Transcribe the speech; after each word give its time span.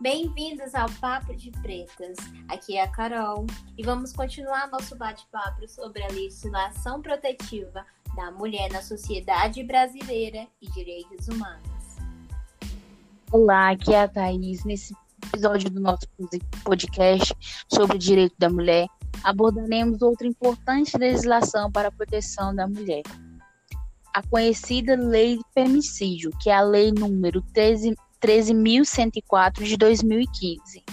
Bem-vindos 0.00 0.76
ao 0.76 0.88
Papo 1.00 1.34
de 1.34 1.50
Pretas. 1.50 2.16
Aqui 2.48 2.76
é 2.76 2.84
a 2.84 2.88
Carol 2.88 3.44
e 3.76 3.82
vamos 3.82 4.12
continuar 4.12 4.70
nosso 4.70 4.94
bate-papo 4.94 5.66
sobre 5.66 6.04
a 6.04 6.06
legislação 6.06 7.02
protetiva 7.02 7.84
da 8.14 8.30
mulher 8.30 8.70
na 8.70 8.80
sociedade 8.80 9.60
brasileira 9.64 10.46
e 10.62 10.70
direitos 10.70 11.26
humanos. 11.26 11.96
Olá, 13.32 13.70
aqui 13.70 13.92
é 13.92 14.02
a 14.02 14.08
Thaís. 14.08 14.64
Nesse 14.64 14.94
episódio 15.26 15.68
do 15.68 15.80
nosso 15.80 16.06
podcast 16.62 17.34
sobre 17.68 17.96
o 17.96 17.98
direito 17.98 18.36
da 18.38 18.48
mulher, 18.48 18.86
abordaremos 19.24 20.00
outra 20.00 20.28
importante 20.28 20.96
legislação 20.96 21.72
para 21.72 21.88
a 21.88 21.92
proteção 21.92 22.54
da 22.54 22.68
mulher. 22.68 23.02
A 24.14 24.22
conhecida 24.22 24.94
Lei 24.94 25.38
de 25.38 25.44
Femicídio, 25.52 26.30
que 26.40 26.50
é 26.50 26.54
a 26.54 26.62
Lei 26.62 26.92
número 26.92 27.42
13 27.52 27.96
13.104 28.20 29.62
de 29.62 29.76
2015. 29.76 30.84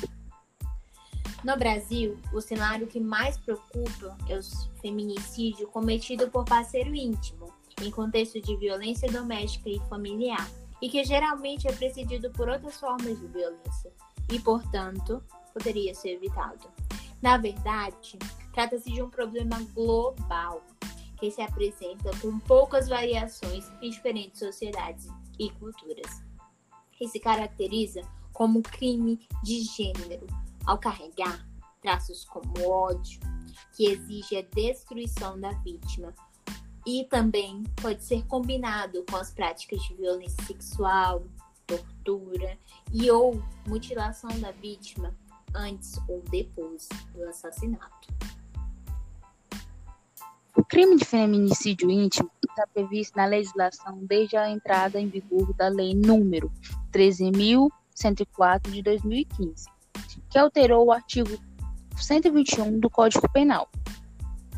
No 1.44 1.58
Brasil, 1.58 2.18
o 2.34 2.42
cenário 2.42 2.88
que 2.88 3.00
mais 3.00 3.38
preocupa 3.38 4.18
é 4.30 4.38
o 4.38 4.44
feminicídio 4.82 5.68
cometido 5.68 6.30
por 6.30 6.46
parceiro 6.46 6.94
íntimo, 6.94 7.54
em 7.82 7.92
contexto 7.92 8.42
de 8.42 8.56
violência 8.58 9.12
doméstica 9.12 9.70
e 9.70 9.80
familiar, 9.90 10.50
e 10.82 10.90
que 10.90 11.04
geralmente 11.04 11.68
é 11.68 11.72
precedido 11.72 12.32
por 12.32 12.48
outras 12.48 12.80
formas 12.80 13.20
de 13.20 13.28
violência, 13.28 13.92
e, 14.32 14.40
portanto, 14.40 15.24
poderia 15.54 15.94
ser 15.96 16.14
evitado. 16.14 16.68
Na 17.22 17.38
verdade, 17.38 18.20
trata-se 18.54 18.92
de 18.92 19.02
um 19.02 19.10
problema 19.10 19.60
global 19.74 20.64
que 21.20 21.32
se 21.32 21.42
apresenta 21.42 22.12
com 22.22 22.40
poucas 22.40 22.88
variações 22.88 23.66
em 23.82 23.90
diferentes 23.90 24.40
sociedades 24.40 25.08
e 25.40 25.50
culturas 25.52 26.24
que 26.96 27.08
se 27.08 27.20
caracteriza 27.20 28.02
como 28.34 28.62
crime 28.62 29.20
de 29.44 29.62
gênero, 29.62 30.28
ao 30.66 30.78
carregar 30.78 31.48
traços 31.82 32.26
como 32.26 32.68
ódio, 32.68 33.20
que 33.76 33.86
exige 33.86 34.38
a 34.38 34.42
destruição 34.42 35.40
da 35.40 35.52
vítima, 35.52 36.14
e 36.86 37.06
também 37.06 37.64
pode 37.82 38.04
ser 38.04 38.26
combinado 38.26 39.04
com 39.10 39.18
as 39.18 39.32
práticas 39.32 39.82
de 39.84 39.94
violência 39.96 40.44
sexual, 40.46 41.24
tortura 41.66 42.58
e 42.94 43.10
ou 43.10 43.42
mutilação 43.68 44.30
da 44.40 44.52
vítima 44.52 45.16
antes 45.54 46.00
ou 46.08 46.22
depois 46.30 46.88
do 47.14 47.24
assassinato. 47.24 48.08
O 50.56 50.64
crime 50.64 50.96
de 50.96 51.06
feminicídio 51.06 51.90
íntimo 51.90 52.30
está 52.48 52.66
previsto 52.68 53.16
na 53.16 53.26
legislação 53.26 53.98
desde 54.06 54.38
a 54.38 54.50
entrada 54.50 55.00
em 55.00 55.08
vigor 55.08 55.54
da 55.54 55.68
Lei 55.68 55.94
número 55.94 56.52
13.104 56.96 58.72
de 58.72 58.82
2015, 58.82 59.66
que 60.30 60.40
alterou 60.40 60.86
o 60.86 60.92
artigo 60.94 61.38
121 61.98 62.80
do 62.80 62.90
Código 62.90 63.30
Penal, 63.34 63.70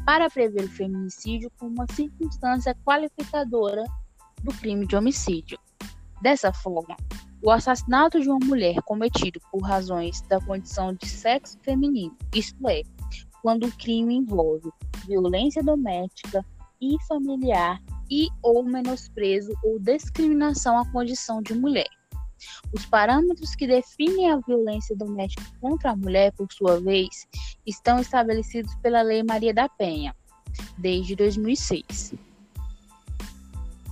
para 0.06 0.30
prever 0.30 0.66
o 0.66 0.70
feminicídio 0.70 1.52
como 1.58 1.72
uma 1.72 1.88
circunstância 1.92 2.78
qualificadora 2.86 3.84
do 4.44 4.54
crime 4.54 4.86
de 4.86 4.96
homicídio. 4.96 5.58
Dessa 6.22 6.54
forma, 6.54 6.96
o 7.44 7.50
assassinato 7.50 8.20
de 8.20 8.30
uma 8.30 8.46
mulher 8.46 8.84
cometido 8.84 9.40
por 9.52 9.64
razões 9.64 10.22
da 10.22 10.40
condição 10.40 10.94
de 10.94 11.10
sexo 11.10 11.58
feminino, 11.64 12.16
isto 12.36 12.70
é, 12.70 12.84
quando 13.42 13.66
o 13.66 13.78
crime 13.78 14.16
envolve 14.16 14.72
violência 15.08 15.64
doméstica 15.64 16.46
e 16.80 16.98
familiar 17.08 17.82
e 18.12 18.28
ou 18.44 18.64
menosprezo 18.64 19.52
ou 19.64 19.80
discriminação 19.80 20.78
à 20.78 20.86
condição 20.92 21.42
de 21.42 21.56
mulher. 21.56 21.97
Os 22.74 22.86
parâmetros 22.86 23.56
que 23.56 23.68
definem 23.68 24.32
a 24.32 24.40
violência 24.40 24.96
doméstica 24.96 25.46
contra 25.60 25.92
a 25.92 25.96
mulher, 25.96 26.32
por 26.34 26.48
sua 26.52 26.80
vez, 26.80 27.28
estão 27.66 28.00
estabelecidos 28.00 28.74
pela 28.76 29.02
Lei 29.02 29.24
Maria 29.24 29.54
da 29.54 29.68
Penha, 29.70 30.16
desde 30.78 31.16
2006. 31.16 32.14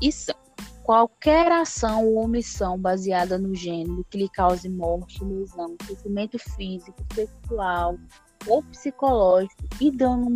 E 0.01 0.11
são 0.11 0.35
qualquer 0.83 1.51
ação 1.51 2.05
ou 2.05 2.23
omissão 2.23 2.77
baseada 2.77 3.39
no 3.39 3.55
gênero 3.55 4.05
que 4.09 4.19
lhe 4.19 4.29
cause 4.29 4.69
morte, 4.69 5.23
lesão, 5.23 5.75
sofrimento 5.87 6.37
físico, 6.37 6.95
sexual 7.13 7.97
ou 8.47 8.61
psicológico 8.63 9.63
e 9.81 9.89
dano 9.89 10.29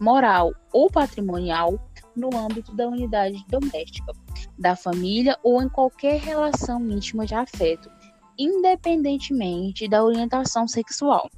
moral 0.00 0.52
ou 0.72 0.90
patrimonial 0.90 1.78
no 2.16 2.36
âmbito 2.36 2.74
da 2.74 2.88
unidade 2.88 3.44
doméstica, 3.48 4.12
da 4.58 4.76
família 4.76 5.38
ou 5.42 5.62
em 5.62 5.68
qualquer 5.68 6.20
relação 6.20 6.88
íntima 6.88 7.26
de 7.26 7.34
afeto, 7.34 7.90
independentemente 8.38 9.88
da 9.88 10.04
orientação 10.04 10.66
sexual. 10.66 11.28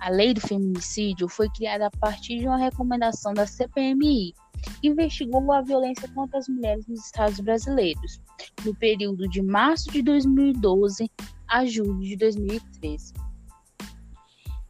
A 0.00 0.10
lei 0.10 0.34
do 0.34 0.40
feminicídio 0.40 1.28
foi 1.28 1.48
criada 1.50 1.86
a 1.86 1.98
partir 1.98 2.38
de 2.38 2.46
uma 2.46 2.58
recomendação 2.58 3.32
da 3.32 3.46
CPMI, 3.46 4.34
que 4.80 4.88
investigou 4.88 5.50
a 5.52 5.62
violência 5.62 6.08
contra 6.08 6.38
as 6.38 6.48
mulheres 6.48 6.86
nos 6.86 7.06
estados 7.06 7.40
brasileiros, 7.40 8.20
no 8.64 8.74
período 8.74 9.28
de 9.28 9.42
março 9.42 9.90
de 9.90 10.02
2012 10.02 11.10
a 11.48 11.64
julho 11.64 12.00
de 12.00 12.16
2013. 12.16 13.14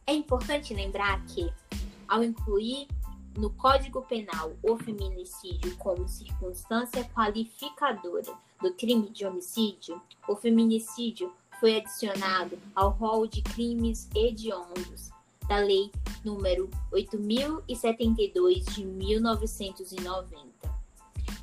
É 0.07 0.13
importante 0.13 0.73
lembrar 0.73 1.23
que, 1.25 1.49
ao 2.07 2.23
incluir 2.23 2.87
no 3.37 3.49
Código 3.51 4.01
Penal 4.03 4.55
o 4.63 4.77
feminicídio 4.77 5.75
como 5.77 6.07
circunstância 6.07 7.03
qualificadora 7.13 8.33
do 8.61 8.73
crime 8.73 9.09
de 9.09 9.25
homicídio, 9.25 10.01
o 10.27 10.35
feminicídio 10.35 11.33
foi 11.59 11.77
adicionado 11.77 12.57
ao 12.73 12.91
rol 12.91 13.27
de 13.27 13.41
crimes 13.41 14.09
hediondos 14.15 15.09
da 15.47 15.57
Lei 15.59 15.91
número 16.23 16.69
8072 16.91 18.65
de 18.65 18.85
1990, 18.85 20.45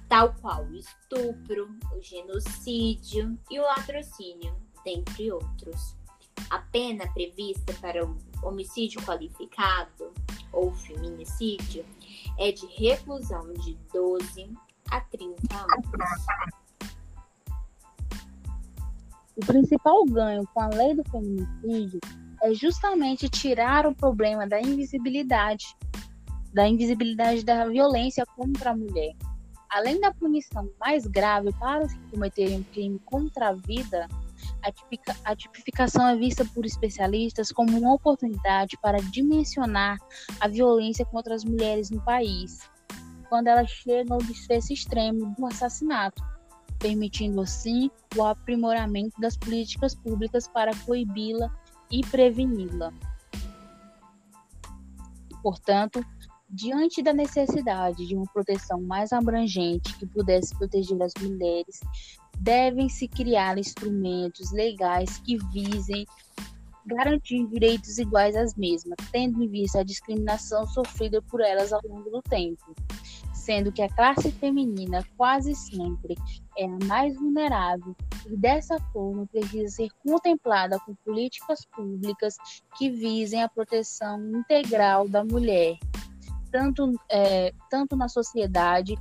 tal 0.09 0.35
qual 0.41 0.65
o 0.65 0.75
estupro, 0.75 1.69
o 1.97 2.01
genocídio 2.01 3.39
e 3.51 3.61
o 3.61 3.63
latrocínio, 3.63 4.55
dentre 4.85 5.31
outros. 5.31 5.95
A 6.51 6.59
pena 6.59 7.11
prevista 7.13 7.73
para 7.75 8.05
o 8.05 8.17
homicídio 8.43 9.01
qualificado 9.03 10.13
ou 10.53 10.73
feminicídio 10.73 11.85
é 12.39 12.53
de 12.53 12.67
reclusão 12.67 13.53
de 13.55 13.77
12 13.93 14.51
a 14.91 15.01
30 15.01 15.57
anos. 15.57 16.23
O 19.37 19.47
principal 19.47 20.05
ganho 20.05 20.47
com 20.53 20.61
a 20.61 20.69
lei 20.69 20.95
do 20.95 21.03
feminicídio 21.11 22.01
é 22.43 22.53
justamente 22.53 23.29
tirar 23.29 23.87
o 23.87 23.95
problema 23.95 24.47
da 24.47 24.61
invisibilidade, 24.61 25.65
da 26.53 26.69
invisibilidade 26.69 27.45
da 27.45 27.67
violência 27.67 28.25
contra 28.37 28.71
a 28.71 28.77
mulher. 28.77 29.15
Além 29.71 29.99
da 30.01 30.13
punição 30.13 30.69
mais 30.79 31.07
grave 31.07 31.51
para 31.59 31.87
os 31.87 31.93
que 31.93 32.11
cometerem 32.11 32.59
um 32.59 32.63
crime 32.63 32.99
contra 33.07 33.49
a 33.49 33.53
vida, 33.55 34.07
a 35.25 35.35
tipificação 35.35 36.09
é 36.09 36.17
vista 36.17 36.45
por 36.45 36.65
especialistas 36.65 37.51
como 37.51 37.77
uma 37.79 37.95
oportunidade 37.95 38.79
para 38.81 38.99
dimensionar 38.99 39.99
a 40.41 40.49
violência 40.49 41.05
contra 41.05 41.35
as 41.35 41.45
mulheres 41.45 41.91
no 41.91 42.01
país, 42.03 42.71
quando 43.29 43.49
elas 43.49 43.71
chegam 43.71 44.17
ao 44.17 44.23
desfecho 44.23 44.73
extremo 44.73 45.35
do 45.37 45.47
assassinato, 45.47 46.23
permitindo 46.79 47.41
assim 47.41 47.91
o 48.17 48.25
aprimoramento 48.25 49.21
das 49.21 49.37
políticas 49.37 49.95
públicas 49.95 50.47
para 50.49 50.75
coibi-la 50.87 51.51
e 51.91 52.01
preveni-la. 52.07 52.93
Portanto, 55.43 56.05
diante 56.53 57.03
da 57.03 57.15
necessidade 57.15 58.07
de 58.07 58.15
uma 58.15 58.27
proteção 58.27 58.79
mais 58.83 59.11
abrangente 59.11 59.97
que 59.97 60.07
pudesse 60.07 60.55
proteger 60.55 61.01
as 61.03 61.15
mulheres, 61.19 61.81
devem 62.39 62.91
se 62.91 63.09
criar 63.09 63.57
instrumentos 63.57 64.53
legais 64.53 65.17
que 65.19 65.39
visem 65.51 66.05
garantir 66.85 67.47
direitos 67.47 67.97
iguais 67.97 68.37
às 68.37 68.55
mesmas, 68.55 68.97
tendo 69.11 69.43
em 69.43 69.49
vista 69.49 69.81
a 69.81 69.85
discriminação 69.85 70.67
sofrida 70.67 71.23
por 71.23 71.41
elas 71.41 71.73
ao 71.73 71.81
longo 71.85 72.11
do 72.11 72.21
tempo, 72.23 72.75
sendo 73.33 73.73
que 73.73 73.81
a 73.81 73.89
classe 73.89 74.31
feminina 74.33 75.07
quase 75.17 75.55
sempre 75.55 76.17
é 76.59 76.65
a 76.65 76.79
mais 76.87 77.15
vulnerável 77.15 77.97
e 78.27 78.37
dessa 78.37 78.79
forma 78.93 79.27
precisa 79.27 79.69
ser 79.69 79.89
contemplada 80.05 80.79
com 80.81 80.95
políticas 81.05 81.65
públicas 81.67 82.37
que 82.77 82.91
visem 82.91 83.43
a 83.43 83.49
proteção 83.49 84.21
integral 84.37 85.09
da 85.09 85.25
mulher, 85.25 85.79
tanto, 86.53 86.93
é, 87.11 87.53
tanto 87.71 87.97
na 87.97 88.09
sociedade 88.09 88.97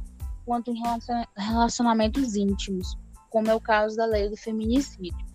quanto 0.46 0.72
em 0.72 0.82
relacionamentos 1.38 2.36
íntimos 2.36 2.98
como 3.30 3.50
é 3.50 3.56
o 3.56 3.62
caso 3.62 3.96
da 3.96 4.06
lei 4.06 4.30
do 4.30 4.36
feminicídio. 4.36 5.31